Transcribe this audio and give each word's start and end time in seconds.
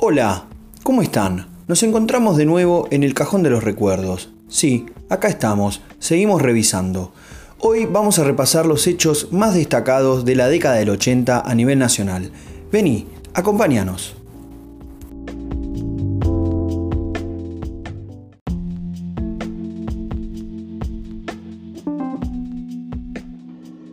Hola, 0.00 0.44
¿cómo 0.84 1.02
están? 1.02 1.48
Nos 1.66 1.82
encontramos 1.82 2.36
de 2.36 2.46
nuevo 2.46 2.86
en 2.92 3.02
el 3.02 3.14
cajón 3.14 3.42
de 3.42 3.50
los 3.50 3.64
recuerdos. 3.64 4.32
Sí, 4.46 4.86
acá 5.08 5.26
estamos, 5.26 5.82
seguimos 5.98 6.40
revisando. 6.40 7.12
Hoy 7.58 7.84
vamos 7.84 8.20
a 8.20 8.22
repasar 8.22 8.64
los 8.64 8.86
hechos 8.86 9.32
más 9.32 9.54
destacados 9.54 10.24
de 10.24 10.36
la 10.36 10.46
década 10.46 10.76
del 10.76 10.90
80 10.90 11.40
a 11.40 11.54
nivel 11.56 11.80
nacional. 11.80 12.30
Vení, 12.70 13.08
acompáñanos. 13.34 14.14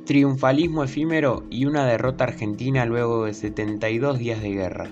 Triunfalismo 0.06 0.84
efímero 0.84 1.46
y 1.50 1.66
una 1.66 1.88
derrota 1.88 2.26
argentina 2.26 2.86
luego 2.86 3.26
de 3.26 3.34
72 3.34 4.20
días 4.20 4.40
de 4.44 4.50
guerra. 4.52 4.92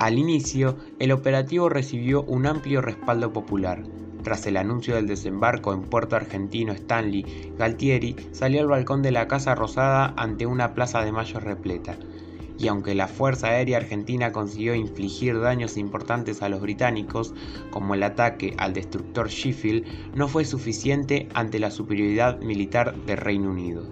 Al 0.00 0.18
inicio, 0.18 0.78
el 0.98 1.12
operativo 1.12 1.68
recibió 1.68 2.22
un 2.22 2.46
amplio 2.46 2.80
respaldo 2.80 3.34
popular. 3.34 3.82
Tras 4.22 4.46
el 4.46 4.56
anuncio 4.56 4.94
del 4.94 5.06
desembarco 5.06 5.74
en 5.74 5.82
Puerto 5.82 6.16
Argentino 6.16 6.72
Stanley, 6.72 7.52
Galtieri 7.58 8.16
salió 8.32 8.62
al 8.62 8.68
balcón 8.68 9.02
de 9.02 9.10
la 9.10 9.28
Casa 9.28 9.54
Rosada 9.54 10.14
ante 10.16 10.46
una 10.46 10.72
plaza 10.72 11.02
de 11.02 11.12
mayo 11.12 11.38
repleta. 11.38 11.98
Y 12.58 12.68
aunque 12.68 12.94
la 12.94 13.08
Fuerza 13.08 13.48
Aérea 13.48 13.76
Argentina 13.76 14.32
consiguió 14.32 14.74
infligir 14.74 15.38
daños 15.38 15.76
importantes 15.76 16.40
a 16.40 16.48
los 16.48 16.62
británicos, 16.62 17.34
como 17.70 17.94
el 17.94 18.02
ataque 18.02 18.54
al 18.56 18.72
destructor 18.72 19.28
Sheffield, 19.28 19.84
no 20.14 20.28
fue 20.28 20.46
suficiente 20.46 21.28
ante 21.34 21.58
la 21.58 21.70
superioridad 21.70 22.40
militar 22.40 22.96
del 23.04 23.18
Reino 23.18 23.50
Unido. 23.50 23.84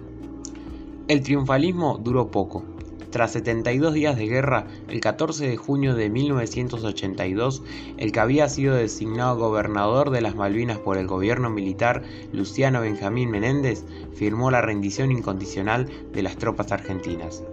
El 1.07 1.21
triunfalismo 1.21 1.99
duró 1.99 2.31
poco, 2.31 2.65
tras 3.11 3.31
72 3.31 3.93
días 3.93 4.17
de 4.17 4.27
guerra, 4.27 4.67
el 4.87 4.99
14 4.99 5.47
de 5.47 5.57
junio 5.57 5.95
de 5.95 6.09
1982, 6.09 7.63
el 7.97 8.11
que 8.11 8.19
había 8.19 8.47
sido 8.49 8.75
designado 8.75 9.37
gobernador 9.37 10.11
de 10.11 10.21
las 10.21 10.35
Malvinas 10.35 10.77
por 10.77 10.97
el 10.97 11.07
gobierno 11.07 11.49
militar, 11.49 12.03
Luciano 12.31 12.81
Benjamín 12.81 13.31
Menéndez, 13.31 13.83
firmó 14.13 14.51
la 14.51 14.61
rendición 14.61 15.11
incondicional 15.11 15.89
de 16.13 16.21
las 16.21 16.37
tropas 16.37 16.71
argentinas. 16.71 17.43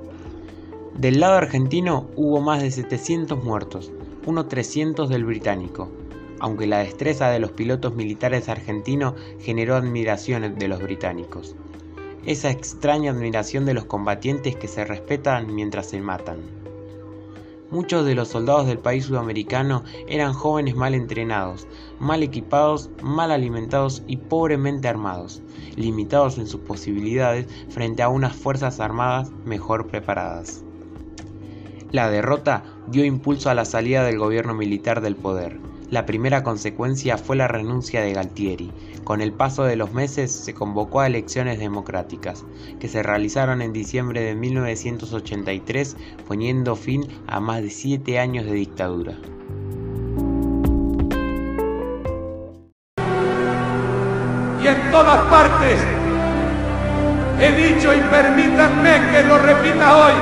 Del 0.95 1.21
lado 1.21 1.37
argentino 1.37 2.09
hubo 2.17 2.41
más 2.41 2.63
de 2.63 2.71
700 2.71 3.43
muertos, 3.43 3.93
unos 4.27 4.49
300 4.49 5.09
del 5.09 5.25
británico, 5.25 5.91
aunque 6.39 6.67
la 6.67 6.79
destreza 6.79 7.31
de 7.31 7.39
los 7.39 7.53
pilotos 7.53 7.95
militares 7.95 8.49
argentinos 8.49 9.15
generó 9.41 9.75
admiración 9.77 10.59
de 10.59 10.69
los 10.69 10.83
británicos 10.83 11.57
esa 12.27 12.51
extraña 12.51 13.13
admiración 13.13 13.65
de 13.65 13.75
los 13.75 13.87
combatientes 13.87 14.57
que 14.57 14.69
se 14.69 14.85
respetan 14.85 15.55
mientras 15.55 15.87
se 15.87 16.01
matan. 16.01 16.41
Muchos 17.71 18.07
de 18.07 18.15
los 18.15 18.29
soldados 18.29 18.67
del 18.67 18.79
país 18.79 19.07
sudamericano 19.07 19.83
eran 20.07 20.33
jóvenes 20.33 20.77
mal 20.77 20.95
entrenados, 20.95 21.67
mal 21.99 22.23
equipados, 22.23 22.91
mal 23.03 23.33
alimentados 23.33 24.05
y 24.07 24.19
pobremente 24.19 24.87
armados, 24.87 25.43
limitados 25.75 26.39
en 26.39 26.47
sus 26.47 26.61
posibilidades 26.61 27.49
frente 27.69 28.03
a 28.03 28.09
unas 28.09 28.37
fuerzas 28.37 28.79
armadas 28.79 29.33
mejor 29.45 29.89
preparadas. 29.89 30.63
La 31.91 32.09
derrota 32.09 32.63
dio 32.89 33.05
impulso 33.05 33.51
a 33.51 33.55
la 33.55 33.65
salida 33.65 34.05
del 34.05 34.19
gobierno 34.19 34.55
militar 34.55 35.01
del 35.01 35.17
poder, 35.17 35.59
la 35.91 36.05
primera 36.05 36.43
consecuencia 36.43 37.17
fue 37.17 37.37
la 37.37 37.47
renuncia 37.47 38.01
de 38.01 38.13
Galtieri. 38.13 38.73
Con 39.05 39.21
el 39.21 39.33
paso 39.33 39.63
de 39.63 39.77
los 39.77 39.93
meses 39.93 40.33
se 40.33 40.53
convocó 40.53 41.01
a 41.01 41.07
elecciones 41.07 41.61
democráticas, 41.61 42.45
que 42.81 42.89
se 42.89 43.05
realizaron 43.05 43.63
en 43.63 43.73
diciembre 43.73 44.21
de 44.23 44.35
1983, 44.35 45.97
poniendo 46.27 46.75
fin 46.75 47.07
a 47.29 47.39
más 47.39 47.63
de 47.63 47.71
siete 47.71 48.19
años 48.19 48.47
de 48.47 48.53
dictadura. 48.53 49.13
Y 54.61 54.67
en 54.67 54.91
todas 54.91 55.25
partes 55.27 55.81
he 57.41 57.53
dicho 57.53 57.95
y 57.95 58.01
permítanme 58.11 59.13
que 59.13 59.23
lo 59.23 59.39
repita 59.39 60.07
hoy, 60.07 60.15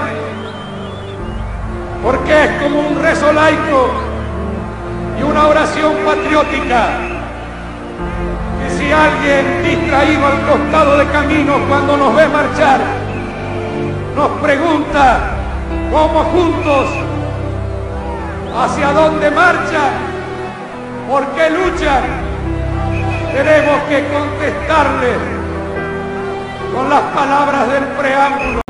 porque 2.02 2.44
es 2.44 2.62
como 2.62 2.88
un 2.88 3.00
rezo 3.00 3.32
laico 3.32 4.03
una 5.34 5.48
oración 5.48 5.94
patriótica. 6.06 6.86
Que 8.60 8.70
si 8.70 8.92
alguien 8.92 9.64
distraído 9.64 10.26
al 10.26 10.40
costado 10.42 10.96
de 10.96 11.06
camino 11.08 11.54
cuando 11.68 11.96
nos 11.96 12.14
ve 12.14 12.28
marchar, 12.28 12.80
nos 14.14 14.28
pregunta 14.40 15.30
cómo 15.90 16.20
juntos, 16.24 16.86
hacia 18.56 18.92
dónde 18.92 19.30
marchan, 19.32 19.92
por 21.10 21.26
qué 21.32 21.50
luchan, 21.50 22.04
tenemos 23.32 23.82
que 23.88 24.06
contestarle 24.06 25.14
con 26.72 26.88
las 26.88 27.02
palabras 27.12 27.72
del 27.72 27.84
preámbulo. 27.98 28.63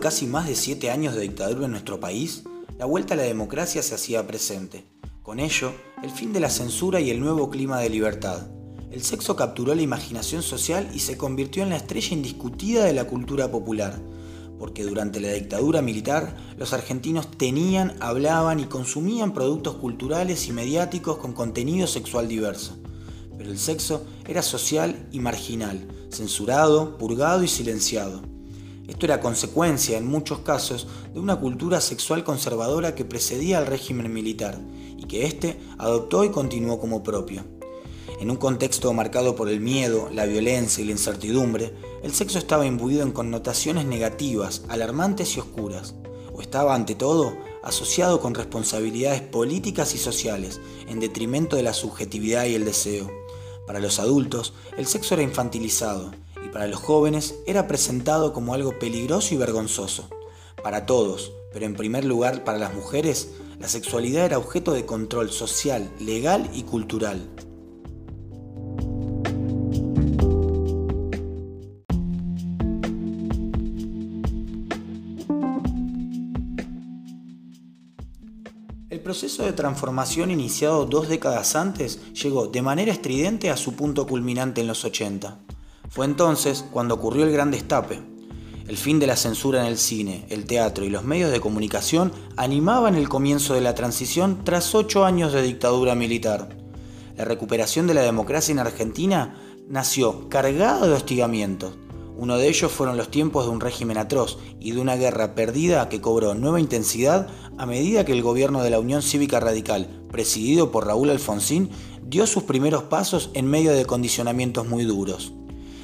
Casi 0.00 0.26
más 0.26 0.48
de 0.48 0.56
siete 0.56 0.90
años 0.90 1.14
de 1.14 1.20
dictadura 1.20 1.66
en 1.66 1.72
nuestro 1.72 2.00
país, 2.00 2.44
la 2.78 2.86
vuelta 2.86 3.14
a 3.14 3.16
la 3.18 3.22
democracia 3.24 3.82
se 3.82 3.94
hacía 3.94 4.26
presente. 4.26 4.86
Con 5.22 5.38
ello, 5.38 5.72
el 6.02 6.10
fin 6.10 6.32
de 6.32 6.40
la 6.40 6.48
censura 6.48 7.00
y 7.00 7.10
el 7.10 7.20
nuevo 7.20 7.50
clima 7.50 7.78
de 7.78 7.90
libertad. 7.90 8.48
El 8.90 9.02
sexo 9.02 9.36
capturó 9.36 9.74
la 9.74 9.82
imaginación 9.82 10.42
social 10.42 10.88
y 10.94 11.00
se 11.00 11.18
convirtió 11.18 11.62
en 11.62 11.68
la 11.68 11.76
estrella 11.76 12.14
indiscutida 12.14 12.84
de 12.84 12.94
la 12.94 13.04
cultura 13.04 13.50
popular, 13.50 14.00
porque 14.58 14.82
durante 14.82 15.20
la 15.20 15.32
dictadura 15.32 15.82
militar 15.82 16.34
los 16.56 16.72
argentinos 16.72 17.30
tenían, 17.30 17.94
hablaban 18.00 18.58
y 18.58 18.64
consumían 18.64 19.34
productos 19.34 19.76
culturales 19.76 20.48
y 20.48 20.52
mediáticos 20.52 21.18
con 21.18 21.34
contenido 21.34 21.86
sexual 21.86 22.26
diverso. 22.26 22.78
Pero 23.36 23.50
el 23.50 23.58
sexo 23.58 24.04
era 24.26 24.42
social 24.42 25.08
y 25.12 25.20
marginal, 25.20 25.86
censurado, 26.10 26.96
purgado 26.96 27.44
y 27.44 27.48
silenciado. 27.48 28.22
Esto 28.90 29.06
era 29.06 29.20
consecuencia, 29.20 29.96
en 29.96 30.06
muchos 30.08 30.40
casos, 30.40 30.88
de 31.14 31.20
una 31.20 31.38
cultura 31.38 31.80
sexual 31.80 32.24
conservadora 32.24 32.96
que 32.96 33.04
precedía 33.04 33.58
al 33.58 33.66
régimen 33.66 34.12
militar 34.12 34.58
y 34.98 35.04
que 35.04 35.26
éste 35.26 35.60
adoptó 35.78 36.24
y 36.24 36.30
continuó 36.30 36.80
como 36.80 37.04
propio. 37.04 37.44
En 38.18 38.32
un 38.32 38.36
contexto 38.36 38.92
marcado 38.92 39.36
por 39.36 39.48
el 39.48 39.60
miedo, 39.60 40.10
la 40.12 40.26
violencia 40.26 40.82
y 40.82 40.86
la 40.86 40.92
incertidumbre, 40.92 41.72
el 42.02 42.12
sexo 42.12 42.38
estaba 42.38 42.66
imbuido 42.66 43.02
en 43.02 43.12
connotaciones 43.12 43.84
negativas, 43.86 44.64
alarmantes 44.68 45.36
y 45.36 45.40
oscuras, 45.40 45.94
o 46.34 46.42
estaba 46.42 46.74
ante 46.74 46.96
todo 46.96 47.36
asociado 47.62 48.20
con 48.20 48.34
responsabilidades 48.34 49.20
políticas 49.22 49.94
y 49.94 49.98
sociales, 49.98 50.60
en 50.88 50.98
detrimento 50.98 51.54
de 51.54 51.62
la 51.62 51.74
subjetividad 51.74 52.46
y 52.46 52.56
el 52.56 52.64
deseo. 52.64 53.08
Para 53.68 53.78
los 53.78 54.00
adultos, 54.00 54.52
el 54.76 54.86
sexo 54.86 55.14
era 55.14 55.22
infantilizado, 55.22 56.10
para 56.52 56.66
los 56.66 56.80
jóvenes 56.80 57.36
era 57.46 57.68
presentado 57.68 58.32
como 58.32 58.54
algo 58.54 58.78
peligroso 58.78 59.34
y 59.34 59.38
vergonzoso. 59.38 60.08
Para 60.62 60.86
todos, 60.86 61.32
pero 61.52 61.66
en 61.66 61.74
primer 61.74 62.04
lugar 62.04 62.44
para 62.44 62.58
las 62.58 62.74
mujeres, 62.74 63.30
la 63.58 63.68
sexualidad 63.68 64.24
era 64.24 64.38
objeto 64.38 64.72
de 64.72 64.86
control 64.86 65.30
social, 65.30 65.90
legal 66.00 66.48
y 66.52 66.62
cultural. 66.62 67.28
El 78.90 79.00
proceso 79.00 79.44
de 79.44 79.52
transformación 79.52 80.30
iniciado 80.30 80.84
dos 80.84 81.08
décadas 81.08 81.54
antes 81.54 82.12
llegó 82.12 82.48
de 82.48 82.62
manera 82.62 82.92
estridente 82.92 83.50
a 83.50 83.56
su 83.56 83.74
punto 83.74 84.06
culminante 84.06 84.60
en 84.60 84.66
los 84.66 84.84
80. 84.84 85.38
Fue 85.90 86.06
entonces 86.06 86.64
cuando 86.70 86.94
ocurrió 86.94 87.24
el 87.24 87.32
gran 87.32 87.50
destape. 87.50 88.00
El 88.68 88.76
fin 88.76 89.00
de 89.00 89.08
la 89.08 89.16
censura 89.16 89.60
en 89.60 89.66
el 89.66 89.76
cine, 89.76 90.24
el 90.28 90.44
teatro 90.44 90.84
y 90.84 90.88
los 90.88 91.02
medios 91.02 91.32
de 91.32 91.40
comunicación 91.40 92.12
animaban 92.36 92.94
el 92.94 93.08
comienzo 93.08 93.54
de 93.54 93.60
la 93.60 93.74
transición 93.74 94.44
tras 94.44 94.76
ocho 94.76 95.04
años 95.04 95.32
de 95.32 95.42
dictadura 95.42 95.96
militar. 95.96 96.56
La 97.16 97.24
recuperación 97.24 97.88
de 97.88 97.94
la 97.94 98.02
democracia 98.02 98.52
en 98.52 98.60
Argentina 98.60 99.34
nació 99.68 100.28
cargada 100.28 100.86
de 100.86 100.92
hostigamientos. 100.92 101.74
Uno 102.16 102.36
de 102.36 102.48
ellos 102.48 102.70
fueron 102.70 102.96
los 102.96 103.10
tiempos 103.10 103.46
de 103.46 103.50
un 103.50 103.60
régimen 103.60 103.98
atroz 103.98 104.38
y 104.60 104.70
de 104.70 104.80
una 104.80 104.94
guerra 104.94 105.34
perdida 105.34 105.88
que 105.88 106.00
cobró 106.00 106.34
nueva 106.34 106.60
intensidad 106.60 107.26
a 107.58 107.66
medida 107.66 108.04
que 108.04 108.12
el 108.12 108.22
gobierno 108.22 108.62
de 108.62 108.70
la 108.70 108.78
Unión 108.78 109.02
Cívica 109.02 109.40
Radical, 109.40 110.04
presidido 110.08 110.70
por 110.70 110.86
Raúl 110.86 111.10
Alfonsín, 111.10 111.70
dio 112.06 112.28
sus 112.28 112.44
primeros 112.44 112.84
pasos 112.84 113.30
en 113.34 113.46
medio 113.46 113.72
de 113.72 113.86
condicionamientos 113.86 114.68
muy 114.68 114.84
duros. 114.84 115.32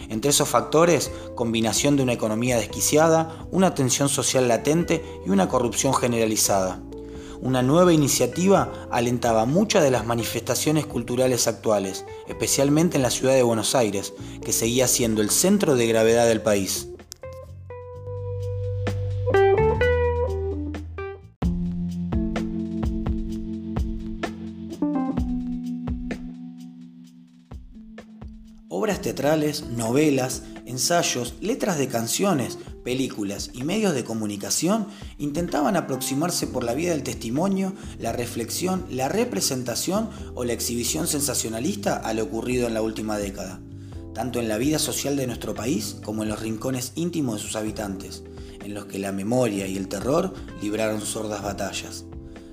Entre 0.09 0.31
esos 0.31 0.49
factores, 0.49 1.11
combinación 1.35 1.97
de 1.97 2.03
una 2.03 2.13
economía 2.13 2.57
desquiciada, 2.57 3.47
una 3.51 3.75
tensión 3.75 4.09
social 4.09 4.49
latente 4.49 5.05
y 5.27 5.31
una 5.31 5.49
corrupción 5.49 5.95
generalizada. 5.95 6.81
una 7.43 7.63
nueva 7.63 7.93
iniciativa 7.93 8.73
alentaba 8.91 9.45
muchas 9.45 9.83
de 9.83 9.91
las 9.91 10.07
manifestaciones 10.07 10.87
culturales 10.87 11.47
actuales, 11.47 12.05
especialmente 12.29 12.97
en 12.97 13.03
la 13.03 13.11
ciudad 13.11 13.35
de 13.35 13.43
Buenos 13.43 13.75
Aires, 13.75 14.15
que 14.43 14.53
seguía 14.53 14.89
siendo 14.89 15.21
el 15.21 15.31
centro 15.31 15.77
de 15.77 15.87
gravedad 15.87 16.27
del 16.27 16.41
país. 16.41 16.89
Teatrales, 29.07 29.67
novelas, 29.69 30.43
ensayos, 30.65 31.35
letras 31.41 31.79
de 31.79 31.87
canciones, 31.87 32.59
películas 32.83 33.51
y 33.53 33.63
medios 33.63 33.95
de 33.95 34.03
comunicación 34.03 34.89
intentaban 35.17 35.77
aproximarse 35.77 36.49
por 36.49 36.65
la 36.65 36.75
vía 36.75 36.91
del 36.91 37.05
testimonio, 37.05 37.73
la 38.01 38.11
reflexión, 38.11 38.85
la 38.91 39.09
representación 39.09 40.11
o 40.35 40.43
la 40.43 40.55
exhibición 40.55 41.07
sensacionalista 41.07 41.95
a 41.99 42.15
lo 42.15 42.25
ocurrido 42.25 42.67
en 42.67 42.75
la 42.75 42.83
última 42.83 43.17
década, 43.17 43.61
tanto 44.13 44.41
en 44.41 44.49
la 44.49 44.59
vida 44.59 44.81
social 44.81 45.15
de 45.15 45.29
nuestro 45.29 45.55
país 45.55 45.99
como 46.03 46.25
en 46.25 46.29
los 46.29 46.41
rincones 46.41 46.91
íntimos 46.97 47.37
de 47.37 47.47
sus 47.47 47.55
habitantes, 47.55 48.25
en 48.65 48.75
los 48.75 48.87
que 48.87 48.99
la 48.99 49.13
memoria 49.13 49.69
y 49.69 49.77
el 49.77 49.87
terror 49.87 50.35
libraron 50.61 51.01
sordas 51.01 51.45
batallas. 51.45 52.07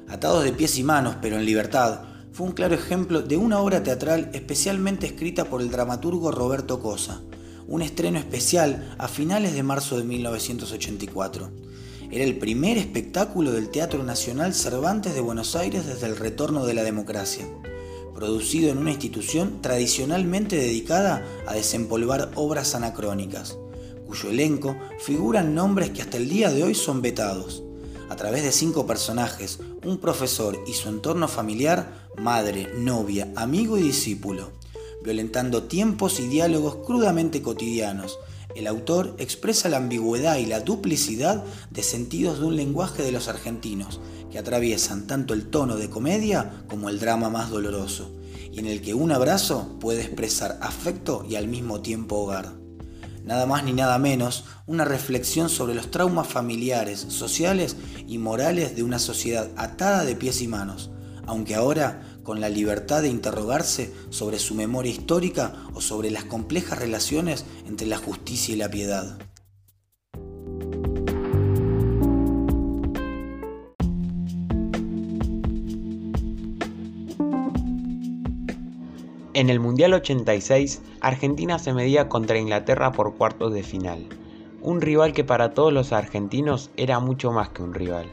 Atados 0.07 0.43
de 0.43 0.53
pies 0.53 0.77
y 0.77 0.83
manos, 0.83 1.15
pero 1.19 1.35
en 1.35 1.45
libertad, 1.45 2.12
fue 2.33 2.47
un 2.47 2.53
claro 2.53 2.73
ejemplo 2.73 3.21
de 3.21 3.37
una 3.37 3.59
obra 3.59 3.83
teatral 3.83 4.31
especialmente 4.33 5.05
escrita 5.05 5.45
por 5.45 5.61
el 5.61 5.69
dramaturgo 5.69 6.31
Roberto 6.31 6.79
Cosa, 6.79 7.21
un 7.67 7.83
estreno 7.83 8.17
especial 8.17 8.95
a 8.97 9.07
finales 9.07 9.53
de 9.53 9.61
marzo 9.61 9.99
de 9.99 10.03
1984. 10.03 11.51
Era 12.09 12.23
el 12.23 12.39
primer 12.39 12.79
espectáculo 12.79 13.51
del 13.51 13.69
Teatro 13.69 14.01
Nacional 14.03 14.55
Cervantes 14.55 15.13
de 15.13 15.21
Buenos 15.21 15.55
Aires 15.55 15.85
desde 15.85 16.07
el 16.07 16.17
retorno 16.17 16.65
de 16.65 16.73
la 16.73 16.83
democracia, 16.83 17.45
producido 18.15 18.71
en 18.71 18.79
una 18.79 18.91
institución 18.91 19.61
tradicionalmente 19.61 20.55
dedicada 20.55 21.23
a 21.45 21.53
desempolvar 21.53 22.31
obras 22.33 22.73
anacrónicas, 22.73 23.59
cuyo 24.07 24.31
elenco 24.31 24.75
figuran 24.99 25.53
nombres 25.53 25.91
que 25.91 26.01
hasta 26.01 26.17
el 26.17 26.29
día 26.29 26.49
de 26.49 26.63
hoy 26.63 26.73
son 26.73 27.03
vetados 27.03 27.63
a 28.09 28.15
través 28.15 28.43
de 28.43 28.51
cinco 28.51 28.85
personajes, 28.85 29.59
un 29.83 29.97
profesor 29.97 30.63
y 30.67 30.73
su 30.73 30.89
entorno 30.89 31.27
familiar, 31.27 32.09
madre, 32.17 32.71
novia, 32.75 33.31
amigo 33.35 33.77
y 33.77 33.81
discípulo, 33.81 34.51
violentando 35.03 35.63
tiempos 35.63 36.19
y 36.19 36.27
diálogos 36.27 36.77
crudamente 36.85 37.41
cotidianos. 37.41 38.19
El 38.55 38.67
autor 38.67 39.15
expresa 39.17 39.69
la 39.69 39.77
ambigüedad 39.77 40.37
y 40.37 40.45
la 40.45 40.59
duplicidad 40.59 41.43
de 41.71 41.83
sentidos 41.83 42.39
de 42.39 42.45
un 42.45 42.55
lenguaje 42.55 43.03
de 43.03 43.11
los 43.11 43.27
argentinos, 43.27 43.99
que 44.31 44.39
atraviesan 44.39 45.07
tanto 45.07 45.33
el 45.33 45.49
tono 45.49 45.75
de 45.75 45.89
comedia 45.89 46.63
como 46.67 46.89
el 46.89 46.99
drama 46.99 47.29
más 47.29 47.49
doloroso, 47.49 48.11
y 48.51 48.59
en 48.59 48.67
el 48.67 48.81
que 48.81 48.93
un 48.93 49.11
abrazo 49.11 49.77
puede 49.79 50.01
expresar 50.01 50.59
afecto 50.61 51.25
y 51.27 51.35
al 51.35 51.47
mismo 51.47 51.81
tiempo 51.81 52.17
hogar 52.17 52.62
nada 53.23 53.45
más 53.45 53.63
ni 53.63 53.73
nada 53.73 53.97
menos, 53.97 54.45
una 54.65 54.85
reflexión 54.85 55.49
sobre 55.49 55.75
los 55.75 55.91
traumas 55.91 56.27
familiares, 56.27 57.05
sociales 57.09 57.75
y 58.07 58.17
morales 58.17 58.75
de 58.75 58.83
una 58.83 58.99
sociedad 58.99 59.49
atada 59.55 60.03
de 60.03 60.15
pies 60.15 60.41
y 60.41 60.47
manos, 60.47 60.91
aunque 61.25 61.55
ahora 61.55 62.01
con 62.23 62.39
la 62.39 62.49
libertad 62.49 63.01
de 63.01 63.09
interrogarse 63.09 63.93
sobre 64.09 64.39
su 64.39 64.55
memoria 64.55 64.91
histórica 64.91 65.53
o 65.73 65.81
sobre 65.81 66.11
las 66.11 66.25
complejas 66.25 66.79
relaciones 66.79 67.45
entre 67.65 67.87
la 67.87 67.97
justicia 67.97 68.53
y 68.53 68.57
la 68.57 68.69
piedad. 68.69 69.17
En 79.35 79.49
el 79.49 79.59
Mundial 79.59 79.95
86, 79.95 80.83
Argentina 81.01 81.57
se 81.57 81.73
medía 81.73 82.07
contra 82.07 82.37
Inglaterra 82.37 82.91
por 82.91 83.15
cuartos 83.15 83.51
de 83.51 83.63
final, 83.63 84.05
un 84.61 84.79
rival 84.79 85.11
que 85.13 85.23
para 85.23 85.55
todos 85.55 85.73
los 85.73 85.91
argentinos 85.91 86.69
era 86.77 86.99
mucho 86.99 87.31
más 87.31 87.49
que 87.49 87.63
un 87.63 87.73
rival. 87.73 88.11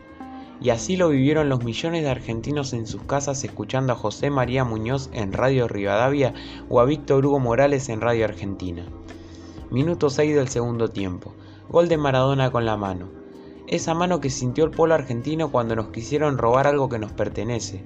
Y 0.62 0.70
así 0.70 0.96
lo 0.96 1.10
vivieron 1.10 1.50
los 1.50 1.62
millones 1.62 2.04
de 2.04 2.08
argentinos 2.08 2.72
en 2.72 2.86
sus 2.86 3.02
casas 3.02 3.44
escuchando 3.44 3.92
a 3.92 3.96
José 3.96 4.30
María 4.30 4.64
Muñoz 4.64 5.10
en 5.12 5.34
Radio 5.34 5.68
Rivadavia 5.68 6.32
o 6.70 6.80
a 6.80 6.86
Víctor 6.86 7.26
Hugo 7.26 7.38
Morales 7.38 7.90
en 7.90 8.00
Radio 8.00 8.24
Argentina. 8.24 8.86
Minuto 9.70 10.08
6 10.08 10.34
del 10.34 10.48
segundo 10.48 10.88
tiempo. 10.88 11.34
Gol 11.68 11.90
de 11.90 11.98
Maradona 11.98 12.50
con 12.50 12.64
la 12.64 12.78
mano. 12.78 13.10
Esa 13.66 13.92
mano 13.92 14.20
que 14.20 14.30
sintió 14.30 14.64
el 14.64 14.70
pueblo 14.70 14.94
argentino 14.94 15.52
cuando 15.52 15.76
nos 15.76 15.88
quisieron 15.88 16.38
robar 16.38 16.66
algo 16.66 16.88
que 16.88 16.98
nos 16.98 17.12
pertenece 17.12 17.84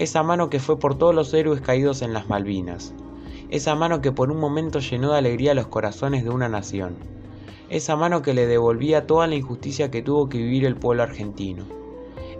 esa 0.00 0.22
mano 0.22 0.48
que 0.48 0.60
fue 0.60 0.78
por 0.78 0.96
todos 0.96 1.14
los 1.14 1.34
héroes 1.34 1.60
caídos 1.60 2.00
en 2.00 2.14
las 2.14 2.26
Malvinas, 2.26 2.94
esa 3.50 3.74
mano 3.74 4.00
que 4.00 4.12
por 4.12 4.32
un 4.32 4.40
momento 4.40 4.78
llenó 4.78 5.12
de 5.12 5.18
alegría 5.18 5.52
los 5.52 5.66
corazones 5.66 6.24
de 6.24 6.30
una 6.30 6.48
nación, 6.48 6.96
esa 7.68 7.96
mano 7.96 8.22
que 8.22 8.32
le 8.32 8.46
devolvía 8.46 9.06
toda 9.06 9.26
la 9.26 9.34
injusticia 9.34 9.90
que 9.90 10.00
tuvo 10.00 10.30
que 10.30 10.38
vivir 10.38 10.64
el 10.64 10.74
pueblo 10.74 11.02
argentino, 11.02 11.66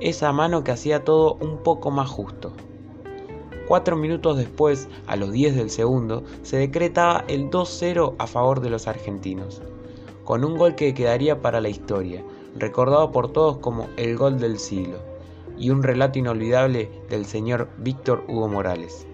esa 0.01 0.33
mano 0.33 0.65
que 0.65 0.71
hacía 0.71 1.05
todo 1.05 1.35
un 1.35 1.59
poco 1.59 1.91
más 1.91 2.09
justo. 2.09 2.53
Cuatro 3.69 3.95
minutos 3.95 4.39
después, 4.39 4.89
a 5.07 5.17
los 5.17 5.31
10 5.31 5.57
del 5.57 5.69
segundo, 5.69 6.25
se 6.43 6.57
decretaba 6.57 7.27
el 7.29 7.51
2-0 7.51 8.15
a 8.17 8.27
favor 8.27 8.63
de 8.63 8.71
los 8.71 8.89
argentinos, 8.89 9.61
con 10.25 10.47
un 10.47 10.57
gol 10.57 10.77
que 10.77 10.95
quedaría 10.95 11.43
para 11.43 11.61
la 11.61 11.69
historia, 11.69 12.25
recordado 12.57 13.13
por 13.13 13.31
todos 13.31 13.59
como 13.59 13.87
el 13.99 14.17
gol 14.17 14.41
del 14.41 14.59
siglo 14.59 15.10
y 15.61 15.69
un 15.69 15.83
relato 15.83 16.19
inolvidable 16.19 16.91
del 17.11 17.27
señor 17.27 17.69
Víctor 17.77 18.25
Hugo 18.27 18.49
Morales. 18.49 19.07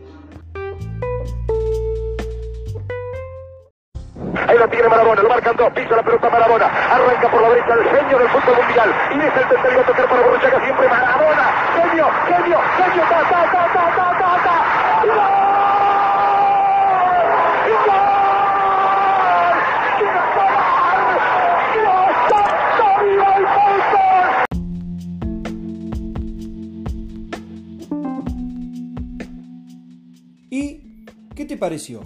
Ahí 4.47 4.57
lo 4.57 4.69
tiene 4.69 4.89
Marabona, 4.89 5.23
lo 5.23 5.29
marcan 5.29 5.57
dos, 5.57 5.73
pisa 5.73 5.97
la 5.97 6.03
pelota 6.05 6.31
Marabona, 6.31 6.67
arranca 6.67 7.29
por 7.31 7.43
la 7.43 7.49
derecha 7.49 7.75
el 7.75 7.85
genio 7.85 8.19
del 8.19 8.29
fútbol 8.29 8.57
mundial 8.65 8.95
y 9.13 9.19
deja 9.19 9.41
el 9.41 9.49
tercero 9.49 9.81
a 9.81 9.87
tocar 9.87 10.09
para 10.09 10.23
Borruchaga 10.23 10.65
siempre 10.65 10.89
Marabona, 10.89 11.45
genio, 11.75 12.07
genio, 12.29 12.59
genio, 12.77 13.03
ta, 13.11 13.23
ta, 13.29 13.43
ta, 13.51 13.73
ta, 13.73 13.97
ta, 13.97 14.19
ta. 14.19 14.26
¿Qué 31.47 31.55
te 31.55 31.59
pareció? 31.59 32.01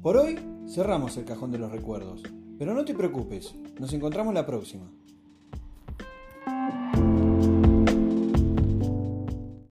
Por 0.00 0.16
hoy 0.16 0.38
cerramos 0.66 1.18
el 1.18 1.26
cajón 1.26 1.52
de 1.52 1.58
los 1.58 1.70
recuerdos, 1.70 2.22
pero 2.58 2.72
no 2.72 2.86
te 2.86 2.94
preocupes, 2.94 3.54
nos 3.78 3.92
encontramos 3.92 4.32
la 4.32 4.46
próxima. 4.46 4.90